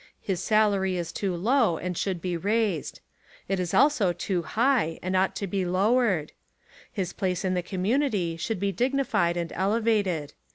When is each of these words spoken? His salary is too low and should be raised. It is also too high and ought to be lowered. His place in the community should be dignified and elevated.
His 0.19 0.41
salary 0.41 0.97
is 0.97 1.11
too 1.11 1.35
low 1.35 1.77
and 1.77 1.95
should 1.95 2.23
be 2.23 2.35
raised. 2.35 3.01
It 3.47 3.59
is 3.59 3.71
also 3.71 4.11
too 4.13 4.41
high 4.41 4.97
and 5.03 5.15
ought 5.15 5.35
to 5.35 5.45
be 5.45 5.63
lowered. 5.63 6.31
His 6.91 7.13
place 7.13 7.45
in 7.45 7.53
the 7.53 7.61
community 7.61 8.35
should 8.35 8.59
be 8.59 8.71
dignified 8.71 9.37
and 9.37 9.51
elevated. 9.53 10.33